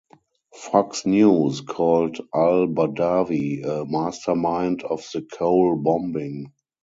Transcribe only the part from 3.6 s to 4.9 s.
a "mastermind"